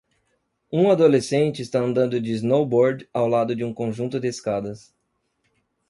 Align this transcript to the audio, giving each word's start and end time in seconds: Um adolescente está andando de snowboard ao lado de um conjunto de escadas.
Um 0.73 0.89
adolescente 0.89 1.61
está 1.61 1.79
andando 1.79 2.19
de 2.19 2.31
snowboard 2.31 3.07
ao 3.13 3.27
lado 3.27 3.55
de 3.55 3.63
um 3.63 3.71
conjunto 3.71 4.19
de 4.19 4.27
escadas. 4.29 4.91